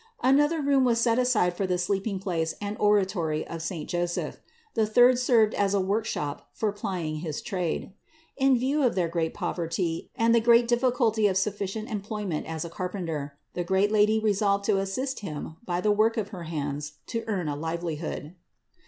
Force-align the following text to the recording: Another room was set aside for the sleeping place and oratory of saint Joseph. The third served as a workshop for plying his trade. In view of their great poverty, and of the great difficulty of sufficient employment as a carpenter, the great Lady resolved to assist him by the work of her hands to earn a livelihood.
Another 0.23 0.63
room 0.63 0.83
was 0.83 0.99
set 0.99 1.19
aside 1.19 1.55
for 1.55 1.67
the 1.67 1.77
sleeping 1.77 2.17
place 2.17 2.55
and 2.59 2.75
oratory 2.79 3.45
of 3.45 3.61
saint 3.61 3.87
Joseph. 3.87 4.39
The 4.73 4.87
third 4.87 5.19
served 5.19 5.53
as 5.53 5.75
a 5.75 5.79
workshop 5.79 6.49
for 6.53 6.71
plying 6.71 7.17
his 7.17 7.39
trade. 7.39 7.93
In 8.35 8.57
view 8.57 8.81
of 8.81 8.95
their 8.95 9.07
great 9.07 9.35
poverty, 9.35 10.09
and 10.15 10.35
of 10.35 10.41
the 10.41 10.43
great 10.43 10.67
difficulty 10.67 11.27
of 11.27 11.37
sufficient 11.37 11.87
employment 11.87 12.47
as 12.47 12.65
a 12.65 12.69
carpenter, 12.71 13.37
the 13.53 13.63
great 13.63 13.91
Lady 13.91 14.17
resolved 14.19 14.65
to 14.65 14.79
assist 14.79 15.19
him 15.19 15.57
by 15.67 15.79
the 15.79 15.91
work 15.91 16.17
of 16.17 16.29
her 16.29 16.45
hands 16.45 16.93
to 17.05 17.23
earn 17.27 17.47
a 17.47 17.55
livelihood. 17.55 18.33